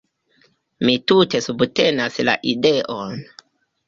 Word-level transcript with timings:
Mi 0.87 0.95
tute 1.11 1.41
subtenas 1.47 2.17
la 2.31 2.35
ideon. 2.53 3.21